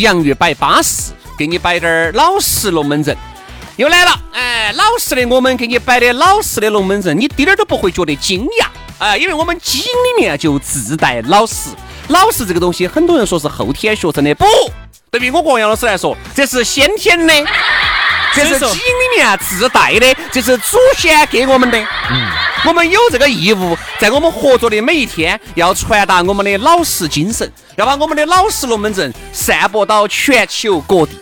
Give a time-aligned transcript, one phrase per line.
[0.00, 3.16] 洋芋摆巴适，给你摆点儿老实龙门阵，
[3.76, 4.12] 又来了。
[4.32, 8.66] 哎，老实的我们给你摆的老实的龙门阵，你滴点儿都不会觉得惊讶。
[8.98, 11.70] 哎，因为我们基因里面就自带老实。
[12.08, 14.46] 老实这个东西，很多人说是后天学成的，不
[15.10, 17.32] 对于我国杨老师来说，这是先天的，
[18.34, 21.78] 这是基因里面自带的，这是祖先给我们的。
[21.78, 22.30] 嗯，
[22.66, 31.12] 我们有这个义务，在我们合作的每一天，要传达我们的老实精神，要把我们的老实龙门阵散播到全球各地。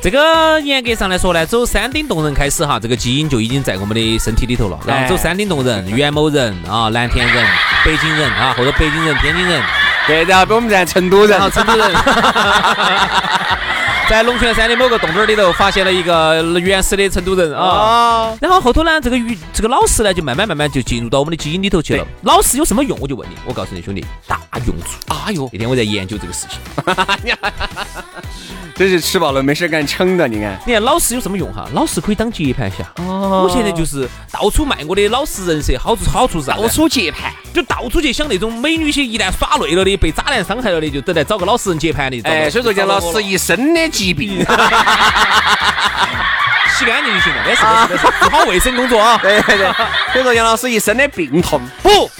[0.00, 4.78] 这个严格上来说呢，走山顶洞人开始哈，这个基因就已经在我们的身体里头了。
[4.86, 7.46] 然后走山顶洞人、元谋人啊、蓝田人、
[7.84, 9.62] 北京人啊，或者北京人、天津人。
[10.06, 11.92] 对，然后比我们在成都人，成都人，
[14.08, 18.36] 在龙泉山的某个洞洞里头发现了一个原始的成都人啊。
[18.40, 22.06] 然后后头呢，这个鱼这个老师呢，就慢慢慢慢就进入到我们的基因里头去了。
[22.22, 22.96] 老师有什么用？
[23.00, 24.98] 我就问你，我告诉你兄弟，大用处。
[25.08, 26.60] 哎呦，那天我在研究这个事情。
[28.76, 31.68] 真是吃饱了没事干撑的，你看，你看老师有什么用哈？
[31.72, 32.84] 老师可以当接盘侠。
[33.02, 42.20] 哦，我现在就是到处卖我的老实人设，好处好处是到处接盘，就到处去想那种美女些一旦耍累了的，被渣男伤害了的，就都来找个老实人接盘的。
[42.24, 44.40] 哎，所以说杨老师一身的疾病，
[46.78, 49.18] 洗干净就行了，没事没事，做好卫生工作啊。
[49.24, 49.72] 对对对，
[50.12, 52.10] 所以说杨老师一身的病痛不。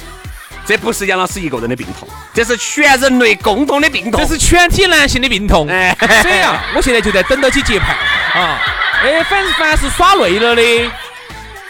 [0.65, 5.69] 这不是杨老师一个人的病痛，这是全人类共同的病痛，这是全体男性的病痛。
[5.69, 7.95] 哎，所以啊，我现在就在等到起接盘
[8.35, 8.59] 啊！
[9.05, 10.63] 哎，反正凡是耍累了的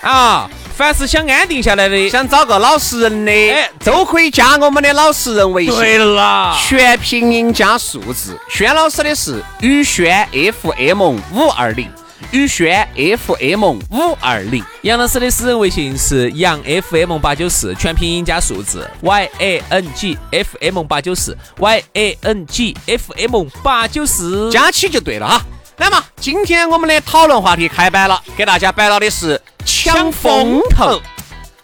[0.01, 5.75] 啊，凡是想安定下来的，想找个老实人的，哎，都可以加我们的老实人微信。
[5.75, 8.39] 对了，全拼音加数字。
[8.51, 11.01] 轩老师的是宇轩 FM
[11.33, 11.89] 五二零。
[12.33, 22.77] 宇轩 FM 五二零，杨老师的私人微信是杨 FM 八九四，全拼音加数字 Y A N G F M 八九四 Y A N G
[22.87, 25.43] F M 八九四，加起就对了哈。
[25.79, 31.01] 那么今天我们的讨论话题开摆了，给大家摆到的是抢风头。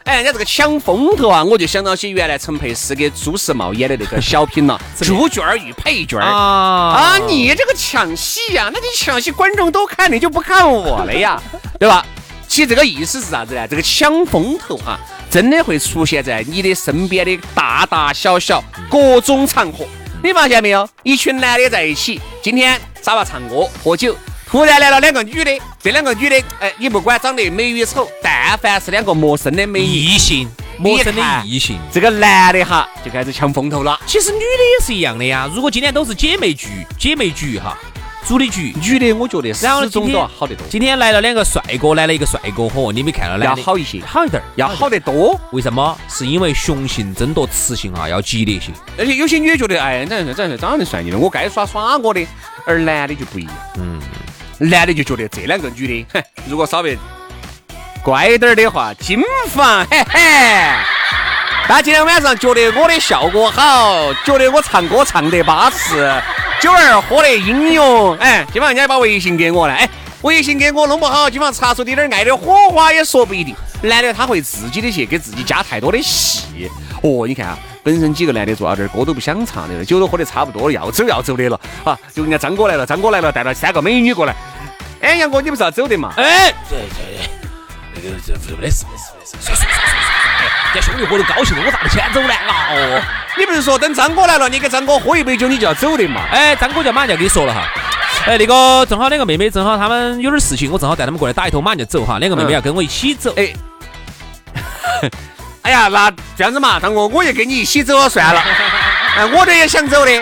[0.04, 7.18] 哎，人家这个抢风头啊，我就想到起原来陈佩斯给朱时茂演的那个小品了，朱娟儿与裴娟儿啊啊！
[7.18, 11.40] 你这个抢戏呀，那你抢戏观众都看，你就不看我了呀，
[11.78, 12.04] 对吧？
[12.48, 13.66] 其实这个意思是啥子呢？
[13.66, 14.98] 这个抢风头哈，
[15.30, 19.86] 真的会出现在你的身边的大大小小各种场合。
[20.22, 20.86] 你发现没有？
[21.04, 24.16] 一群男的在一起，今天啥吧唱歌喝酒。
[24.46, 25.50] 突然来了两个女的，
[25.82, 30.46] 这两个女的，哎，你不管长得美与丑，但凡是两个陌生的美异性，
[30.76, 33.98] 陌生的异性，这个男的哈就开始抢风头了。
[34.06, 35.50] 其实女的也是一样的呀。
[35.54, 37.78] 如果今天都是姐妹局，姐妹局哈，
[38.24, 40.66] 组的局，女的我觉得始终都要好得多。
[40.68, 45.38] 今天来了两个帅哥，来了一个帅哥，嚯，你没看到要好一些，好一点，要好得多。
[45.50, 45.96] 为什么？
[46.08, 48.72] 是因为雄性争夺雌性啊，要激烈些。
[48.98, 52.26] 而且有些女的觉得，哎，这这这长得帅的，我该耍耍我的。
[52.64, 54.00] 而男的就不一样，嗯。
[54.58, 56.96] 男的就觉得这两个女的， 哼，如果稍微
[58.04, 60.20] 乖点儿的话，金发，嘿 嘿。
[61.66, 66.22] 他今天晚上觉得我的效果好，觉得我唱歌唱得巴适，
[66.62, 69.88] 酒儿喝得英勇，哎，今晚人家把微信给我了，哎，
[70.20, 73.52] 微信给我弄不好，今晚擦出点点爱的火花也说不一定。
[73.82, 76.70] 男的他会自己的去给自己加太多的戏，
[77.02, 77.58] 哦，你看啊。
[77.82, 81.98] 本身几个男的坐到这儿，歌都不想唱的了，酒都喝得差不多了，要走要走的了啊！
[82.14, 84.32] 就人家张哥来了，张哥来了，带了三个美女过来。
[85.00, 86.14] 哎，杨哥，你不是要走的嘛？
[86.16, 87.28] 哎，对对，
[87.92, 89.66] 那个这没事没事没事，
[90.80, 92.32] 算算算算算，哎，兄弟伙都高兴了，我咋不先走呢？
[92.32, 93.02] 啊哦，
[93.36, 96.22] 你不是说等张哥来了，你给张哥喝一杯酒，你就要走的嘛？
[96.30, 97.68] 哎，张哥就马上就要跟你说了哈。
[98.26, 102.18] 哎，那个正好两个妹妹，正好他们有点事情，我正好带他们过来打一头，马上就走哈。
[102.18, 103.34] 两个妹妹要跟我一起走。
[103.36, 103.52] 哎。
[105.62, 108.40] 哎呀，那这样子嘛，张哥，我也跟你一起走了算了。
[109.16, 110.12] 哎，我这也想走的。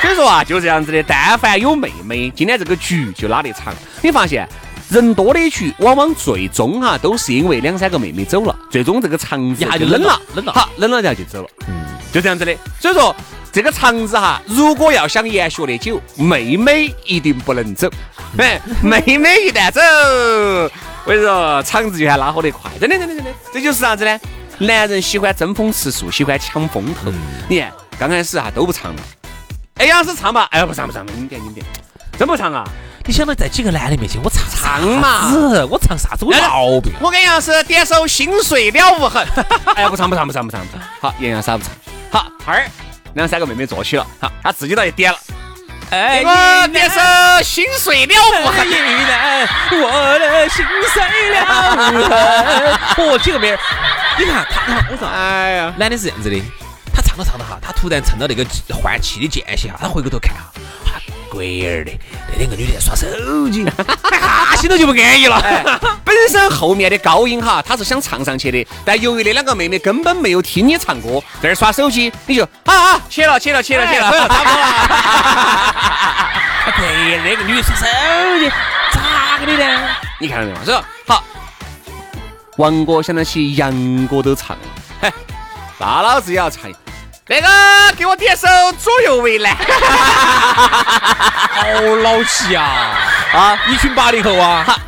[0.00, 3.74] 所以说啊，就这样子的，但凡有妹妹，今天这个局就拉得长。
[4.00, 4.48] 你发现
[4.88, 12.56] 人多的局，往往最终哈都是因为两三个妹妹走了，最终这个肠子一下就冷了，冷了，好，冷了然后就走了，嗯，就这样子的。
[12.80, 13.14] 所以说
[13.52, 17.90] 这个肠子哈，如果要想延续的久，妹妹一定不能走。
[18.38, 20.70] 哎， 妹妹一旦走，我
[21.06, 24.18] 跟你说，肠子就还拉火得快，真的真的真的，这就是啥子呢？
[24.58, 27.12] 男人喜欢争风吃醋，喜欢抢风头。
[27.48, 29.02] 你看刚开始哈都不唱了。
[29.76, 31.64] 哎，杨老师唱吧，哎，不唱不唱，你点你点，
[32.18, 32.64] 真不唱啊？
[33.08, 35.30] 你想到在几个男的面前我唱唱嘛？
[35.70, 36.26] 我唱啥子？
[36.26, 36.92] 我毛病？
[37.00, 39.26] 我跟杨老师点首《心碎了无痕》。
[39.74, 40.86] 哎，不唱不唱不唱不唱不唱。
[41.00, 41.72] 好，杨洋啥不唱？
[42.10, 42.66] 好，哈儿
[43.14, 45.18] 两三个妹妹坐起了，好，他自己倒也点了。
[45.88, 47.00] 哎，我点首
[47.42, 48.14] 《心碎了
[48.44, 48.66] 无痕》。
[49.72, 50.62] 我的心
[50.92, 53.08] 碎了无痕。
[53.08, 53.58] 哦，几个妹儿，
[54.18, 56.38] 你看他，我说，哎呀，男的是这样子的。
[56.94, 60.52] 他唱着唱着哈，他突然趁到那个换气的间隙哈，他回过头看哈，
[61.30, 61.92] 鬼儿的，
[62.32, 63.06] 那两个女的在耍手
[63.50, 63.64] 机，
[64.20, 65.40] 哈，心头就不安逸了。
[66.04, 74.28] 本身后面的高音哈，她是想唱上去的，但由于那两个妹妹根本没有听你唱歌，在那耍手机，你就啊啊，切了切了切了切了，差不多了。
[76.78, 77.84] 对，那个女的耍手
[78.38, 78.50] 机，
[78.92, 79.88] 咋个的呢？
[80.20, 80.64] 你看到没有？
[80.64, 80.72] 是
[81.06, 81.22] 好，
[82.56, 84.62] 王哥想到起杨哥都唱了，
[85.00, 85.12] 嘿，
[85.78, 86.70] 那老子也要唱。
[87.30, 87.46] 那个，
[87.94, 88.46] 给我点首
[88.76, 89.54] 《左右为难》。
[91.50, 91.70] 好
[92.02, 92.96] 老气啊！
[93.34, 94.64] 啊，一群八零后啊！
[94.66, 94.80] 哈，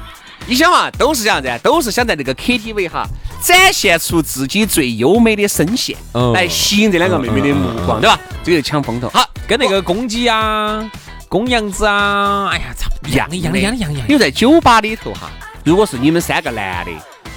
[0.47, 3.07] 你想嘛，都是这样子，都是想在那个 KTV 哈，
[3.43, 5.95] 展现出自己最优美的声线，
[6.33, 8.19] 来吸引这两个妹妹的目光，对吧？
[8.43, 9.11] 这个抢风头。
[9.11, 10.83] 好，跟那个公鸡啊、
[11.29, 14.09] 公羊子啊，哎呀，差不一样一样的一样的一样。
[14.09, 15.31] 因为在酒吧里头哈，
[15.63, 16.91] 如果是你们三个男的。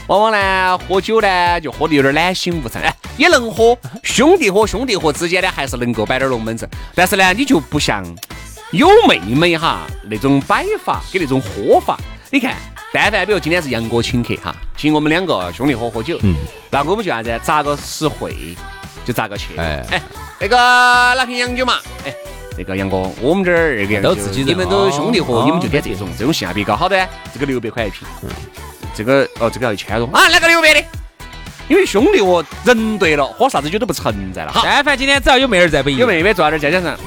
[0.08, 6.69] 往往呢，喝酒呢就喝的有点懒醒无神，哎，也能喝，兄弟伙兄弟伙之间呢还是能够摆点龙门阵。
[6.95, 8.04] 但是呢，你就不像
[8.71, 11.98] 有妹妹哈那种摆法跟那种喝法。
[12.31, 12.56] 你看，
[12.92, 16.36] 但凡比如今天是杨哥请客哈，请我们两个兄弟伙喝酒，嗯，
[16.71, 18.56] 那我们就啥子，咋个实惠
[19.06, 19.56] 就咋个去。
[19.57, 20.01] 哎哎，
[20.39, 22.13] 那个拿瓶洋酒嘛，哎，
[22.57, 28.07] 那个杨哥，我们这儿那个都自己人，你们都兄弟伙，你们就点这种，这种性价比高，好的，这个六百块一瓶。
[28.95, 30.83] 这个哦，这个要一千多啊，那个六百的，
[31.68, 34.51] 因为兄弟伙人对了，喝啥子酒都不存在了。
[34.51, 36.98] 好，但凡今天只要有妹儿在，不一有妹妹坐在这儿，再加上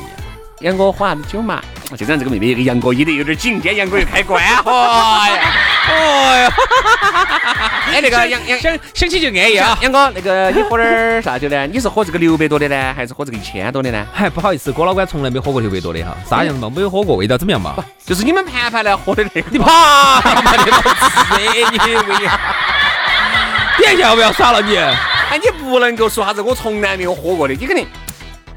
[0.61, 1.63] 杨哥喝啥子酒嘛？
[1.97, 4.63] 就这样，这个妹妹跟杨哥依得有点紧，今天杨哥又开关， 哎呀，
[5.89, 6.53] 哎呀，
[7.93, 9.79] 哎那个杨杨想想起就安逸啊。
[9.83, 11.67] 杨哥，那个你喝点儿啥酒呢？
[11.69, 14.05] 你是喝这个六百多的呢，还是喝这个一千多的呢？
[14.17, 16.73] 哎，不好意思，郭老倌从来没喝过六百多的哈，啥样子嘛？
[16.75, 17.77] 没有喝过，味道怎么样嘛？
[18.05, 19.47] 就是你们盘盘来喝的那个。
[19.51, 20.21] 你怕？
[20.65, 20.91] 你老子
[21.71, 22.41] 你为啥？
[23.95, 24.77] 你要不要耍了你？
[24.77, 27.87] 哎，你不能够说啥子我从来没有喝过的，你肯定。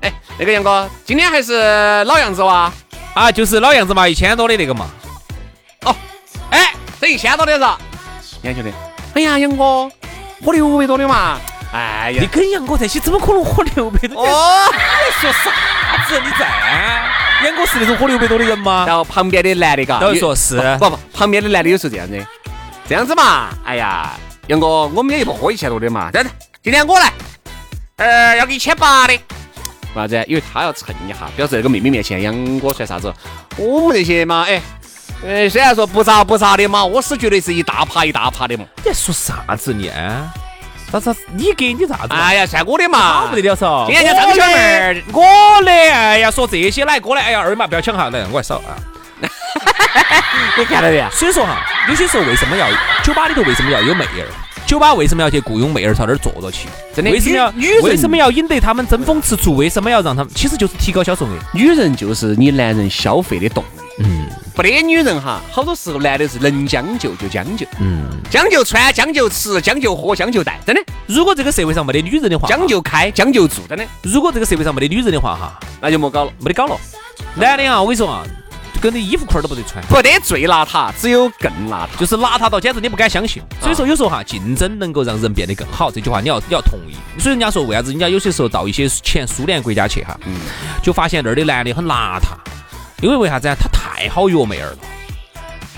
[0.01, 2.71] 哎，那个杨哥，今天还是老样子哇？
[3.13, 4.87] 啊，就是老样子嘛，一千多的那个嘛。
[5.85, 5.95] 哦，
[6.51, 8.37] 哎，这一千多的是？
[8.43, 8.71] 杨兄弟，
[9.15, 9.89] 哎呀，杨哥，
[10.45, 11.37] 喝六百多的嘛。
[11.73, 14.25] 哎呀，你跟杨哥在一起怎么可能喝六百多？
[14.25, 16.19] 哦，你说啥子？
[16.23, 16.47] 你在？
[17.45, 18.85] 杨哥是那种喝六百多的人吗？
[18.87, 20.57] 然后旁边的男的嘎，都说是。
[20.79, 22.25] 不不，旁边的男的有时候这样子，
[22.87, 23.49] 这样子嘛。
[23.65, 24.11] 哎呀，
[24.49, 26.09] 杨哥，我们也不喝一千多的嘛。
[26.11, 27.13] 这样子，今天我来，
[27.97, 29.13] 呃，要个一千八的。
[29.13, 29.21] 为
[29.93, 30.25] 啥子？
[30.27, 33.13] 因为他要蹭一下，表示那个妹妹面前杨哥算啥子？
[33.57, 34.59] 我们这些嘛，哎，
[35.23, 38.65] 呃，虽然说不咋不咋的嘛，我是绝对是一大趴一大趴的嘛。
[38.77, 39.87] 你在说啥子呢？
[40.91, 41.15] 啥子？
[41.31, 42.13] 你给你啥子？
[42.15, 43.85] 哎呀，算我的嘛，不得了嗦！
[43.85, 48.73] 今天叫张小妹儿，我的，哎呀，说这些来过来，哎呀，二码不要抢哈，来，我还少啊。
[50.57, 51.03] 你看到没？
[51.11, 52.67] 所以说哈，有些时候为什么要
[53.03, 54.27] 酒吧里头为什么要有妹儿？
[54.65, 56.67] 酒吧为什么要去雇佣妹儿朝那儿坐着去？
[56.95, 59.55] 真的，为什么要为什么要引得他们争风吃醋？
[59.55, 60.31] 为什么要让他们？
[60.35, 61.31] 其实就是提高销售额。
[61.53, 63.67] 女人就是你男人消费的动力。
[64.01, 67.65] 嗯，不得女人哈，好多时候男的是能将就就将就。
[67.79, 70.59] 嗯，将就穿，将就吃，将就喝，将就戴。
[70.67, 73.63] 真的，如果这个社会上没得女人的话，将就开，将就住。
[73.67, 76.77] 真的，如果这个社会上没得女人的话哈，那就莫搞了，没得搞了。
[77.33, 78.23] 男的啊，我跟你说啊。
[78.79, 83.43] 跟你衣服裤儿都不得穿，不得最邋遢，只有更邋遢，就是邋遢到简直你不敢相信。
[83.61, 86.95] 所以说有时候哈，竞争能够让人变得更好，这句话你要你要同意。
[87.19, 90.17] 所以人家说为啥子人家有些时候到一些前苏联国家去哈，
[90.81, 92.37] 就发现那儿的男的很邋遢，
[93.01, 93.55] 因为为啥子啊？
[93.59, 94.75] 他太好约妹儿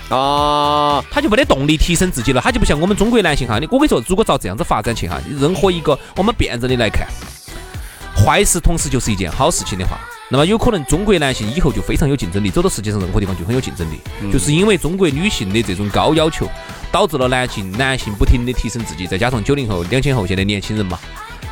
[0.08, 3.58] 了，啊，他就没得动力提升自己了，他就不像我们中国男性哈。
[3.58, 7.08] 你我跟你说，如果照这样子发展去哈，任何一个我们辩证的来看，
[8.14, 9.98] 坏事同时就是一件好事情的话。
[10.32, 14.00] 那么有可能中国男性以后就非常有竞争力，走到世界上任何地方就很有竞争力，
[14.32, 16.48] 就是因为中国女性的这种高要求，
[16.90, 20.98] 导致了男性男性不停的提升自己，再加上九零后、两千后现在年轻人嘛，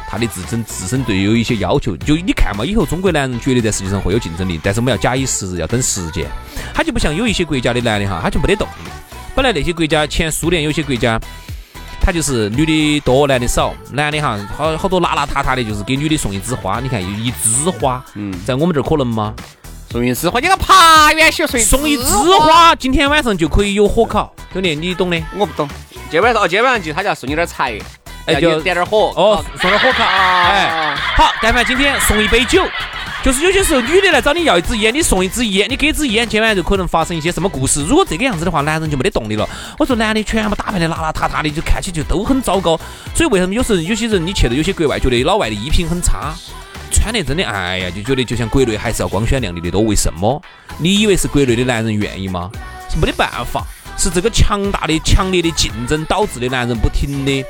[0.09, 1.95] 他的自身自身对有一些要求。
[1.95, 6.25] 就你看嘛，以后中国男人绝对在世界上会有竞争力，但是我们要假以时日，要等时间。
[6.73, 8.91] 他就不像有一些国家的男的哈，他就没得动力。
[9.35, 11.21] 本来那些国家，前苏联有些国家，
[12.01, 16.81] 他就是女的多，男的少，男的哈好好多邋邋遢遢的，就是给女的送一枝花。
[16.81, 19.35] 你看一枝花，嗯，在我们这儿可能吗？
[19.91, 25.21] 送一枝花，你个爬远些送一枝花，今天晚上就可以有火烤，兄弟，你懂的。
[25.37, 25.69] 我不懂。
[25.93, 27.79] 今天晚上哦，今天晚上就他就要送你点柴，
[28.27, 30.05] 哎，就点点火哦，送点火烤。
[30.05, 32.65] 哎，好，但凡今天送一杯酒。
[33.23, 37.85] 就是有些时候，女的来找你要一支烟，你送一支烟，你给一支烟，今晚就可能发生一些什么故事。
[37.85, 39.47] 如果这个样子的话，男人就没得动力了。
[39.79, 42.81] 我说男的全部打扮的邋邋遢遢的，就看起就都很糟糕。
[43.15, 46.35] 所以为什么有时候有些人你去了有些国外，觉得老外的衣品很差，
[46.91, 49.83] 穿的真的哎呀，就觉得就像国内还是要光鲜亮丽的多。
[49.83, 50.43] 为什么？
[50.79, 52.51] 你以为是国内的男人愿意吗？
[52.89, 53.67] 是没得办法，
[53.99, 57.45] 是这个强大的、强烈的竞争导致的男人不停的。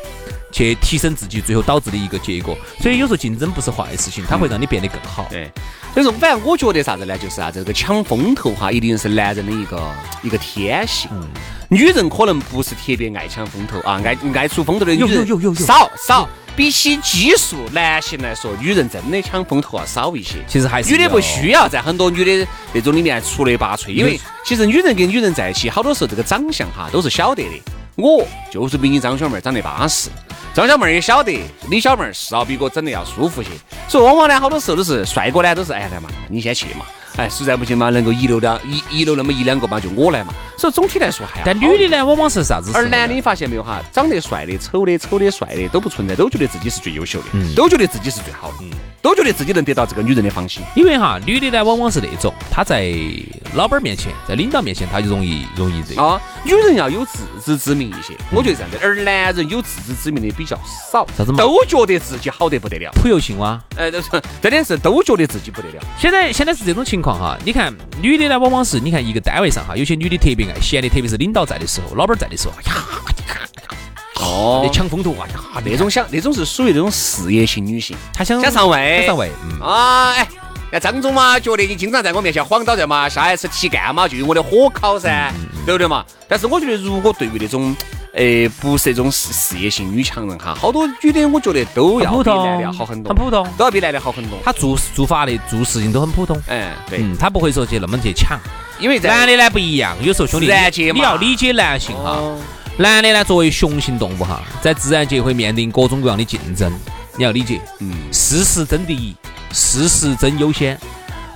[0.51, 2.57] 去提升自己，最后导致的一个结果。
[2.81, 5.27] 所以有时候竞争不是坏事情，它会让你变得更好。
[5.31, 5.51] 对，
[5.95, 7.17] 所以说反正我觉得啥子呢？
[7.19, 11.11] 就是啊，这个抢风头哈，一定是男人的一个一个天性。
[11.13, 11.29] 嗯
[11.73, 16.29] 女人可能不是特别爱抢风头啊，爱爱出风头的女人少少。
[16.57, 20.37] 比起激素男性来说，女人真的抢风头要少一些。
[20.47, 27.63] 其实还是女的不需要在很多女的那种里面出类拔萃，因为其实女人跟女人在一起，好多时候这个长相哈都是晓得的。
[27.97, 30.09] 我就是比你张小妹长得巴适。
[30.53, 33.49] 张小妹儿也晓得，李小妹儿是要比我整的要舒服些，
[33.89, 36.85] 所以往往呢，好多时候都是帅哥呢，都是哎来嘛，你先去嘛，
[37.21, 40.33] 哎，实在不行嘛，能够遗留的遗遗留那么一两个嘛，就我来嘛。
[40.57, 41.43] 所以总体来说还。
[41.45, 42.71] 但女的呢，往往是啥子？
[42.75, 48.71] 而男的你发现没有哈，长得帅的、丑的、丑的、帅的都不存在，都觉得自己是最优秀的，嗯都觉得自己是最好的，嗯
[49.03, 50.63] 都觉得自己能得到这个女人的芳心。
[50.75, 52.91] 因为哈，女的呢，往往是那种，她在
[53.55, 56.03] 老板面前，在领导面前，她就容易容易这个。
[56.03, 58.79] 啊，女人要有自知之明一些，我觉得这样子。
[58.83, 60.59] 而男人有自知之明的比较
[60.91, 61.07] 少。
[61.17, 61.39] 啥子嘛？
[61.39, 63.61] 都觉得自己好得不得了，普游性哇！
[63.77, 64.09] 哎，都是
[64.41, 65.83] 真的是都觉得自己不得了。
[65.99, 72.85] 现在现在是这种情况哈，你看女的呢，往往是你看一个单位上哈，有些女的特别爱闲的，特别是领导在的时候，老板在的时候，哎呀，
[74.17, 80.29] 哦，抢风头啊，呀，那种想那种是属于那种事业型女性，她想想上位，想上位，嗯啊，哎，
[80.73, 85.33] 那张总嘛，觉得你经常在我面前晃到这嘛，下一次提干嘛就用我的火烤噻，
[85.67, 86.05] 对不对嘛？
[86.29, 87.75] 但是我觉得，如果对于那种。
[88.13, 94.37] 哎，不是那种事事业型女强人哈，好多女的我觉得都要比男的要好很多，很普通，都要比男的好很多。
[94.45, 96.37] 她做做法的、做事情都很普通。
[96.49, 98.37] 哎，对，她不会说去那么去抢，
[98.81, 99.97] 因为男的呢不一样。
[100.03, 100.47] 有时候兄弟，
[100.93, 102.21] 你要理解男性哈，
[102.79, 106.69] 男的呢作为雄性动物哈，在自然界会面临各种各样的竞争，
[107.17, 107.61] 你要理解。
[107.79, 109.15] 嗯，事实争第一，
[109.53, 110.79] 事实真优先。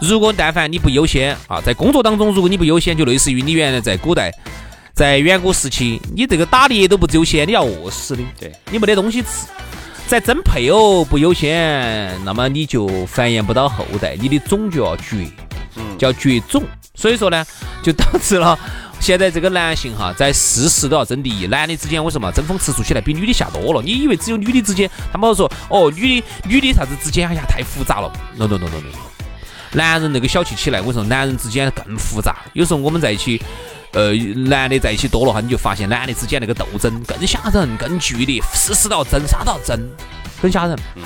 [0.01, 4.33] 如果但凡你不优先啊，在工作当中如果你不优先，就类似于你原来在古代。
[4.93, 8.23] 在远古时期，你这个打猎都不优先，你要饿死的。
[8.39, 9.47] 对，你没得东西吃。
[10.07, 15.27] 在争配偶不优先，那么你就繁衍不到后代，你的种就要绝，
[15.99, 16.63] 叫绝种。
[16.95, 17.45] 所以说呢，
[17.83, 18.57] 就导致了
[19.05, 21.47] 现在这个男性哈，在事事都要争第一。
[21.47, 23.83] 男的之间为什么争风吃醋起来比女的下多了？
[23.83, 24.91] 你以为只有女的之间？
[25.13, 27.29] 他们说哦，女的女的啥子之间？
[27.29, 28.11] 哎呀，太复杂了。
[28.35, 28.89] No no no no no。
[29.73, 32.39] 男人那个小气起来，我说男人之间更复杂。
[32.55, 33.43] 有时候我们在一起。
[33.93, 34.13] 呃，
[34.49, 39.79] 男的在一起多了哈，你就发现男的之间那个斗争更吓人、更剧烈，事事都要争，啥都要争，
[40.43, 40.77] 很吓人。
[40.97, 41.03] 嗯，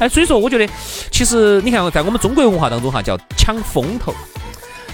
[0.00, 0.68] 哎，所以说我觉得，
[1.12, 4.12] 其实你看，在我们中国文化当中哈，叫抢风头。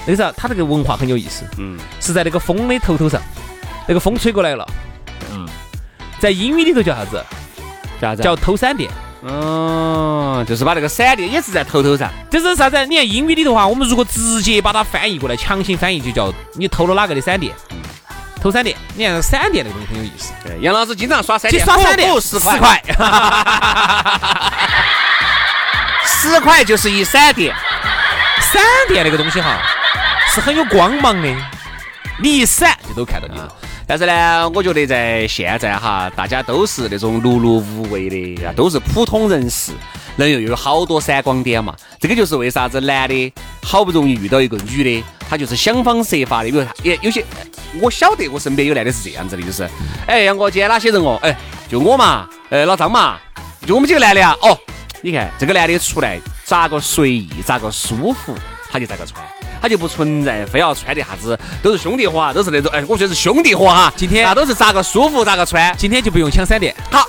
[0.06, 1.44] 那个啥，他这个文化很有意思。
[1.58, 3.20] 嗯，是在那个风的头头上，
[3.86, 4.66] 那个风吹过来了。
[5.30, 5.48] 嗯，
[6.18, 7.24] 在英语里头叫啥子？
[8.00, 8.22] 叫啥子？
[8.22, 8.90] 叫偷闪电。
[9.24, 12.84] 嗯，就是把那个闪电也是在头头上，就是啥子？
[12.86, 17.54] 你看英语里头哈，我们如果直接把它翻译过来，强行翻译就叫你偷了哪个的闪电？
[18.40, 18.76] 偷闪电。
[18.96, 20.32] 你看闪电那个东西很有意思。
[20.44, 22.82] 对，杨老师经常耍闪电，耍闪电十块，
[26.04, 27.54] 十块就是一闪电。
[28.52, 29.56] 闪电那个东西哈，
[30.32, 31.28] 是很有光芒的，
[32.18, 33.54] 你一闪就都看到你了。
[33.86, 39.72] 但是呢，我觉得在现在哈，大家都是那种碌碌无为的，都是普通人士，
[40.16, 41.74] 人又有好多闪光点嘛。
[42.00, 43.30] 这个就是为啥子男的
[43.62, 46.50] 好不容易遇到一个女的，他就是想方设法的。
[46.50, 47.22] 比如也有些，
[47.78, 49.68] 我晓得我身边有男的是这样子的，就是，
[50.06, 51.18] 哎，杨哥今天哪些人哦？
[51.20, 51.36] 哎，
[51.68, 53.18] 就我嘛，呃，老张嘛，
[53.66, 54.34] 就我们几个男的啊。
[54.40, 54.58] 哦，
[55.02, 58.34] 你看这个男的出来咋个随意，咋个舒服，
[58.70, 59.22] 他就咋个穿。
[59.62, 63.92] 他就不存在非要穿的啥子，都是兄弟伙，都是那种哎，我觉得是兄弟伙哈。
[63.96, 65.72] 今天那都是咋个舒服咋个穿。
[65.78, 66.74] 今天就不用抢闪电。
[66.90, 67.04] 好，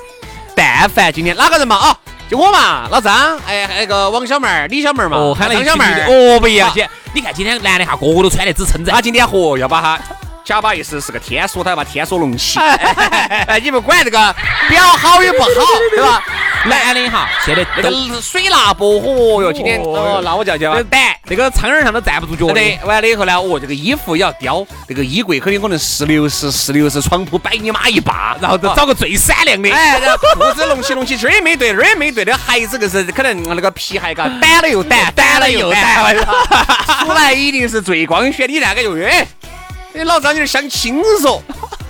[0.56, 1.98] 但凡今天哪个人嘛，哦，
[2.30, 6.72] 就我嘛，老张，哎，那个王小妹儿、李小妹儿嘛，哦，喊了张小妹儿，哦，不一样。
[7.16, 8.92] 你看今天男的哈，个个都穿得只撑着。
[8.92, 10.00] 他今天嚯，要把他
[10.44, 12.60] 假把意思是个天梭，他要把天梭弄起。
[12.60, 14.36] 哎， 你不管这个
[14.70, 15.50] 表好与不好，
[15.96, 16.22] 对吧？
[16.66, 21.14] 男的哈，现在那个水辣薄火哟，今天哦，那我就要叫胆。
[21.26, 22.80] 那个苍蝇上都站不住脚的。
[22.86, 29.70] 完了以后呢，哦，这个衣服也要雕，这个衣柜肯定可能十六十，十六十，床铺摆你妈一把，然后都找个最闪亮的。
[29.72, 36.16] 哎，然后裤子弄起弄起，这儿也没对，那儿也没对，那鞋子就是可能那个皮鞋嘎，掸了又掸，掸了又掸，
[37.06, 38.50] 出来一定是最光鲜。
[38.50, 39.26] 你那个就哎，
[39.94, 41.42] 你老张，你想清楚。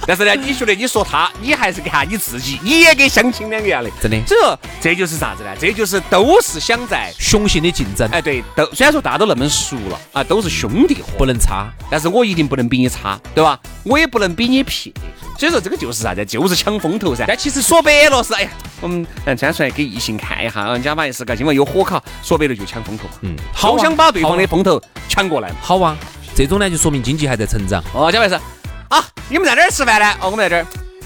[0.05, 4.17] 但是呢，你觉得你说他，你还是看你自己，你也跟相亲两个样的，真的。
[4.27, 5.55] 这这就是啥子呢？
[5.57, 8.05] 这就是都是想在雄性的竞争。
[8.11, 11.71] 哎，对，都虽然说大家都那么熟了啊，都是兄弟伙，不能差。
[11.89, 13.57] 但是我一定不能比你差，对吧？
[13.83, 14.91] 我也不能比你撇。
[15.39, 16.25] 所以说这个就是啥子？
[16.25, 17.23] 就是抢风头噻。
[17.25, 18.49] 但其实说白了是，哎呀，
[18.81, 23.13] 我们嗯站出来给异性看一下，人家嘛也是个今晚有火烤，说白了就抢风头嘛。
[23.21, 25.49] 嗯，好想把对方的风头抢过来。
[25.61, 25.97] 好啊，
[26.35, 27.83] 这种呢就说明经济还在成长。
[27.93, 28.35] 哦，贾白是。
[28.89, 30.11] 啊，你们在哪儿吃饭呢？
[30.21, 30.65] 哦，我们在这儿。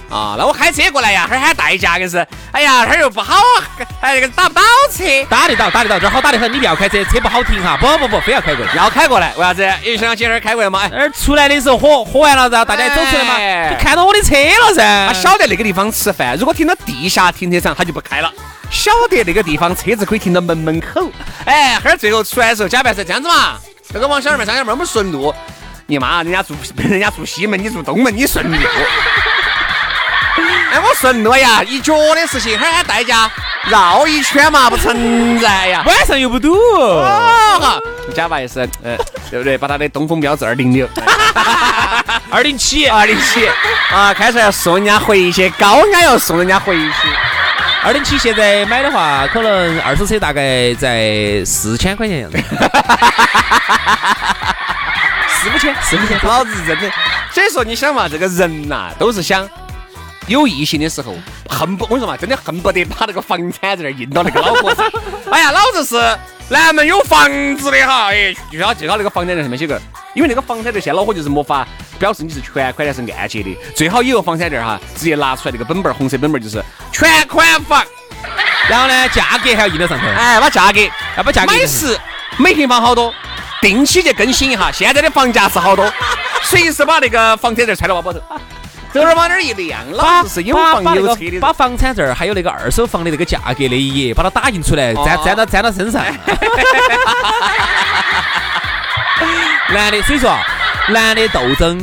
[0.10, 2.26] 啊，那我开车过来呀，这儿喊代驾，硬是。
[2.54, 3.36] 哎呀，这儿又不好，
[4.00, 5.04] 哎，那个打不到车。
[5.30, 6.52] 打得到，打得到，这儿好打得很。
[6.52, 7.76] 你不要开车，车不好停哈。
[7.76, 9.34] 不不不，非要开过来，要开过来。
[9.36, 9.70] 为啥子？
[9.84, 10.90] 因为想姐这儿开过来嘛。
[10.94, 15.08] 哎，出来的时候火火完了，然后大家走出来嘛，就看到我的车了噻。
[15.08, 18.32] 他晓得那个地方吃饭，如果停到地下停车场，他就不开了。
[18.72, 21.12] 晓得那个地方车子可以停到门门口。
[21.44, 23.58] 哎，哈儿最后出来的时候，假扮是这样子嘛。
[23.94, 25.34] 这个往小二门上，小二门顺路。
[25.86, 28.58] 你妈，人家住 人家住西门，你住东门，你顺路。
[30.72, 33.32] 哎，我顺路呀，一脚的事情，还喊代驾
[33.70, 35.84] 绕一圈嘛，不存在呀。
[35.86, 36.54] 晚上又不堵。
[37.02, 37.80] 哈，
[38.14, 38.98] 假把意思，嗯，
[39.32, 39.58] 对不对？
[39.58, 40.88] 把他的东风标致二零六，
[42.30, 43.48] 二零七，二零七
[43.92, 47.08] 啊，开出来要送人家回去，高安要送人家回去。
[47.88, 52.38] 二零七现在买的话，可能二手车大概在四千块钱样子。
[55.30, 56.92] 四五千，四五千，老子真的。
[57.32, 59.50] 所以说，你想嘛，这个人呐，都是想
[60.28, 61.16] 有异性的时候，
[61.50, 64.86] 恨不，我跟你说嘛，真的恨不得把那个房产在那印到那个老婆上。
[65.32, 65.96] 哎呀，老子是
[66.50, 69.80] 南门有房子的哈，哎，就要就要那个房产证上面写个，
[70.14, 71.68] 因为那个房产证现在恼火就是没法
[72.00, 77.84] 表示你是全款还是按揭的，最好有个房产证哈，直接拿出来那个本本红色本本就是全款房，
[78.70, 80.80] 然后呢，价格还要印在上头，哎，把价格，
[81.18, 82.00] 要把价格，每时
[82.38, 83.14] 每平方好多。
[83.60, 85.92] 定期去更新一下，现在的房价是好多，
[86.44, 88.22] 随时把那个房产证揣到包包头，
[88.94, 91.40] 这儿往那儿一亮，老子是有房有车的。
[91.40, 96.04] 把房产证还有那个二手房的那个价格那一页，把它打印出来，粘粘到粘到身上。
[99.70, 100.40] 男的，所以说啊，
[100.90, 101.78] 男的斗争。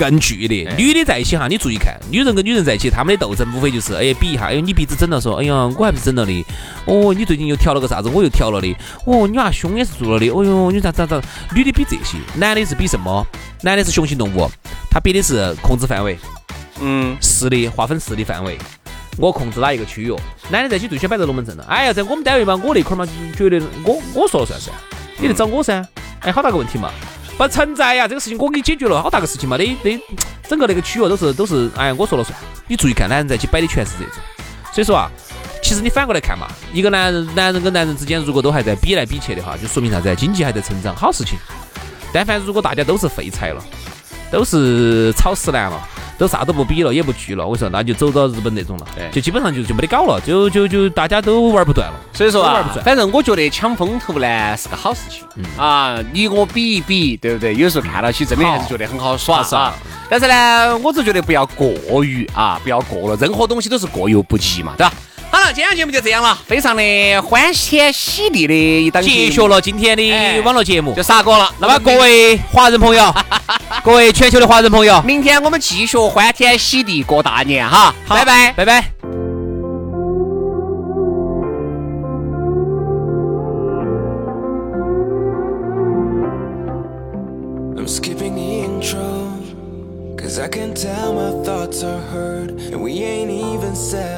[0.00, 6.46] 更剧烈，女的在一起哈，你注意看，女人跟女人在一起，他们的斗争无非就是，哎，比一下，哎，你鼻子整了，说，哎呀，我还不是整了的，
[6.86, 11.20] 哦，你最近又调了个啥子，我又调了的，哦，你娃胸也是做了的，哦哟，你咋咋咋，
[11.54, 13.26] 女的比这些，男的是比什么？
[13.60, 14.50] 男的是雄性动物，
[14.90, 16.18] 他比的是控制范围，
[16.80, 18.56] 嗯，势力划分势力范围，
[19.18, 20.14] 我控制哪一个区域？
[20.48, 24.72] 男的在一起最喜欢摆在龙门阵了，哎呀，在我们单位嘛，我那块嘛，觉得我我说了算噻，
[25.18, 25.86] 你得找我噻，
[26.20, 26.90] 哎，好大个问题嘛。
[27.40, 29.98] 不存在呀，这个事情我给你解决了，好大个事情嘛，那那，
[30.46, 32.38] 整个那个区域都是都是，哎，我说了算。
[32.66, 34.14] 你注意看，男人在一起摆的全是这种，
[34.74, 35.10] 所以说啊，
[35.62, 40.14] 其实你反过来看嘛，一个男人，男人跟男人之间如果都还在比来比去的话，就说明啥子？
[40.16, 41.38] 经济还在成长，好事情。
[42.12, 43.64] 但凡如果大家都是废柴了，
[44.30, 45.80] 都是草食男了。
[46.20, 51.94] 都啥都不比了，也不聚了，我说那就走到日本那种了，就基本上就就没得搞了，就就就大家都玩不断了。
[52.12, 55.24] 所以说啊，反正我觉得抢风头呢是个好事情
[55.56, 57.54] 啊，你我比一比，对不对？
[57.54, 59.74] 有时候看到起真的还是觉得很好耍啊。
[60.10, 64.92] 但是呢，我只觉得不要过于啊，不要过了，任何东西都是过犹不及嘛，对吧？
[65.30, 71.48] 好了，今天节目就这样了，非常的欢天喜地的一档结束了今天的网络节目，就杀过了。
[71.60, 73.14] 那么各位华人朋友，
[73.84, 78.52] 各位全球的华人朋友，明天我们继续欢天喜地过大年哈，拜拜。
[78.52, 78.90] 拜拜。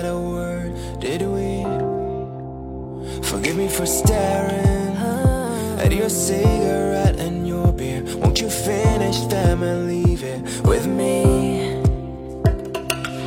[0.02, 0.21] did
[3.32, 4.94] Forgive me for staring
[5.78, 8.04] at your cigarette and your beer.
[8.18, 11.80] Won't you finish them and leave it with me?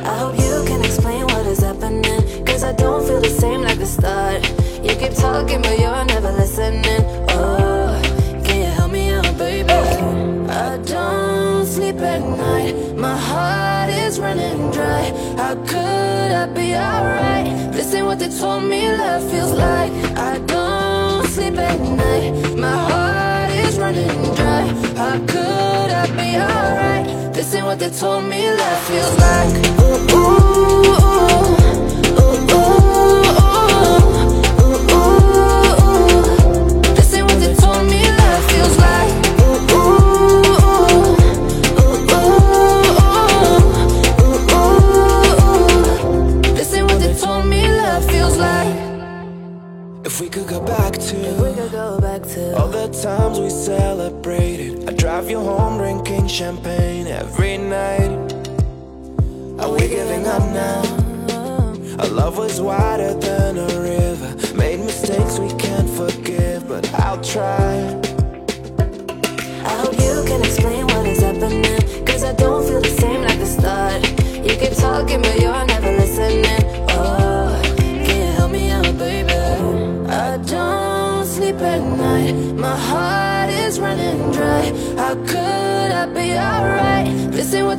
[0.04, 2.46] I hope you can explain what is happening.
[2.46, 4.48] Cause I don't feel the same like the start.
[4.80, 7.02] You keep talking, but you're never listening.
[7.30, 8.00] Oh,
[8.44, 9.72] can you help me out, baby?
[9.72, 12.96] I don't sleep at night.
[12.96, 15.10] My heart is running dry.
[15.36, 15.95] How could
[16.36, 17.72] I be alright?
[17.72, 19.92] This ain't what they told me love feels like.
[20.30, 22.30] I don't sleep at night.
[22.56, 24.62] My heart is running dry.
[25.00, 27.32] How could I be alright?
[27.32, 29.52] This ain't what they told me love feels like.
[29.80, 30.55] Ooh, ooh.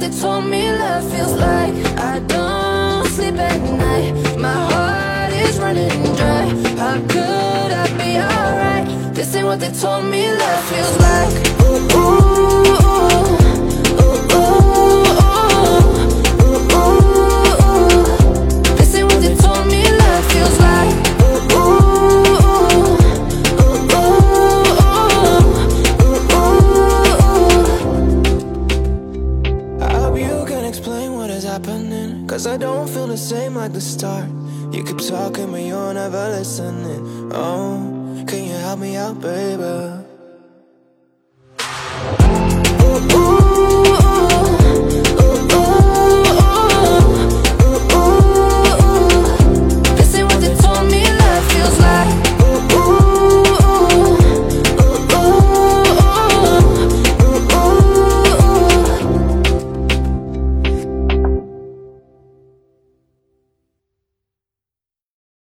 [0.08, 4.38] they told me love feels like I don't sleep at night.
[4.38, 6.48] My heart is running dry.
[6.78, 9.14] How could I be alright?
[9.14, 11.57] This ain't what they told me love feels like.
[33.74, 34.30] the start.
[34.72, 37.32] You keep talking, but you're never listening.
[37.34, 39.97] Oh, can you help me out, baby?